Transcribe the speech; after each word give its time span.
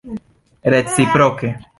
reciproke 0.63 1.53